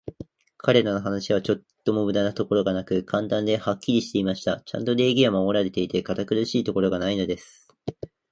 [0.57, 4.61] 彼等の話は、ちょっとも無駄なところがなく、簡単で、はっきりしていました。
[4.65, 7.67] ちゃんと礼儀は守られていて、堅苦しいところがないのです。